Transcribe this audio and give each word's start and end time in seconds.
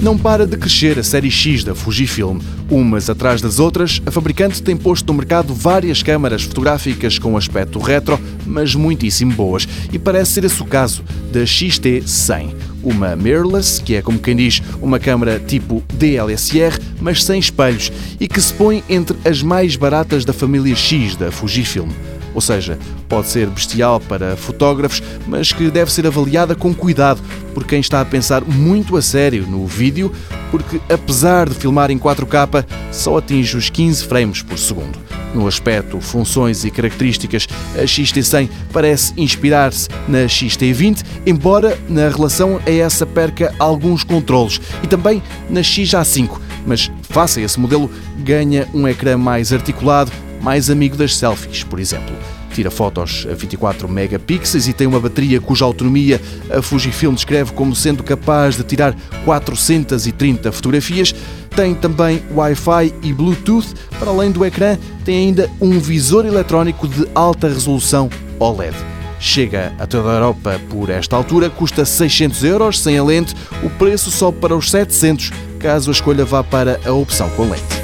Não 0.00 0.16
para 0.16 0.46
de 0.46 0.56
crescer 0.56 0.98
a 0.98 1.02
série 1.02 1.30
X 1.30 1.62
da 1.62 1.74
Fujifilm. 1.74 2.38
Umas 2.70 3.10
atrás 3.10 3.42
das 3.42 3.58
outras, 3.58 4.00
a 4.06 4.10
fabricante 4.10 4.62
tem 4.62 4.74
posto 4.74 5.06
no 5.08 5.18
mercado 5.18 5.52
várias 5.52 6.02
câmaras 6.02 6.42
fotográficas 6.42 7.18
com 7.18 7.36
aspecto 7.36 7.78
retro, 7.78 8.18
mas 8.46 8.74
muitíssimo 8.74 9.34
boas. 9.34 9.68
E 9.92 9.98
parece 9.98 10.32
ser 10.32 10.44
esse 10.44 10.62
o 10.62 10.64
caso 10.64 11.04
da 11.30 11.40
XT100. 11.40 12.54
Uma 12.82 13.14
mirrorless, 13.14 13.82
que 13.82 13.94
é 13.94 14.00
como 14.00 14.18
quem 14.18 14.34
diz 14.34 14.62
uma 14.80 14.98
câmara 14.98 15.38
tipo 15.38 15.82
DLSR, 15.92 16.78
mas 16.98 17.22
sem 17.22 17.38
espelhos, 17.38 17.92
e 18.18 18.26
que 18.26 18.40
se 18.40 18.54
põe 18.54 18.82
entre 18.88 19.18
as 19.22 19.42
mais 19.42 19.76
baratas 19.76 20.24
da 20.24 20.32
família 20.32 20.74
X 20.74 21.14
da 21.14 21.30
Fujifilm. 21.30 21.90
Ou 22.34 22.40
seja, 22.40 22.78
pode 23.08 23.28
ser 23.28 23.48
bestial 23.48 24.00
para 24.00 24.36
fotógrafos, 24.36 25.02
mas 25.26 25.52
que 25.52 25.70
deve 25.70 25.92
ser 25.92 26.06
avaliada 26.06 26.54
com 26.54 26.74
cuidado 26.74 27.20
por 27.54 27.64
quem 27.64 27.80
está 27.80 28.00
a 28.00 28.04
pensar 28.04 28.44
muito 28.44 28.96
a 28.96 29.02
sério 29.02 29.46
no 29.46 29.66
vídeo, 29.66 30.12
porque 30.50 30.80
apesar 30.88 31.48
de 31.48 31.54
filmar 31.54 31.90
em 31.90 31.98
4K, 31.98 32.64
só 32.92 33.18
atinge 33.18 33.56
os 33.56 33.70
15 33.70 34.04
frames 34.04 34.42
por 34.42 34.58
segundo. 34.58 34.98
No 35.34 35.46
aspecto, 35.46 36.00
funções 36.00 36.64
e 36.64 36.70
características, 36.70 37.46
a 37.76 37.82
XT100 37.82 38.48
parece 38.72 39.12
inspirar-se 39.16 39.88
na 40.08 40.24
XT20, 40.24 41.04
embora 41.24 41.78
na 41.88 42.08
relação 42.08 42.60
a 42.66 42.70
essa 42.70 43.06
perca 43.06 43.54
alguns 43.58 44.02
controlos, 44.02 44.60
e 44.82 44.88
também 44.88 45.22
na 45.48 45.60
XA5, 45.60 46.40
mas 46.66 46.90
face 47.02 47.40
a 47.40 47.44
esse 47.44 47.60
modelo 47.60 47.90
ganha 48.18 48.68
um 48.74 48.88
ecrã 48.88 49.16
mais 49.16 49.52
articulado 49.52 50.10
mais 50.40 50.70
amigo 50.70 50.96
das 50.96 51.16
selfies, 51.16 51.62
por 51.62 51.78
exemplo. 51.78 52.14
Tira 52.52 52.70
fotos 52.70 53.26
a 53.30 53.34
24 53.34 53.88
megapixels 53.88 54.66
e 54.66 54.72
tem 54.72 54.86
uma 54.86 54.98
bateria 54.98 55.40
cuja 55.40 55.64
autonomia 55.64 56.20
a 56.50 56.60
Fujifilm 56.60 57.14
descreve 57.14 57.52
como 57.52 57.76
sendo 57.76 58.02
capaz 58.02 58.56
de 58.56 58.64
tirar 58.64 58.94
430 59.24 60.50
fotografias. 60.50 61.14
Tem 61.54 61.74
também 61.74 62.22
Wi-Fi 62.34 62.94
e 63.02 63.12
Bluetooth. 63.12 63.74
Para 63.98 64.10
além 64.10 64.32
do 64.32 64.44
ecrã, 64.44 64.76
tem 65.04 65.26
ainda 65.26 65.48
um 65.60 65.78
visor 65.78 66.26
eletrónico 66.26 66.88
de 66.88 67.06
alta 67.14 67.48
resolução 67.48 68.10
OLED. 68.38 68.76
Chega 69.20 69.72
a 69.78 69.86
toda 69.86 70.10
a 70.10 70.14
Europa 70.14 70.60
por 70.70 70.88
esta 70.88 71.14
altura, 71.14 71.50
custa 71.50 71.84
600 71.84 72.42
euros 72.42 72.80
sem 72.80 72.96
a 72.96 73.04
lente, 73.04 73.34
o 73.62 73.68
preço 73.68 74.10
sobe 74.10 74.38
para 74.38 74.56
os 74.56 74.70
700 74.70 75.30
caso 75.60 75.90
a 75.90 75.92
escolha 75.92 76.24
vá 76.24 76.42
para 76.42 76.80
a 76.84 76.92
opção 76.92 77.28
com 77.30 77.42
lente. 77.42 77.79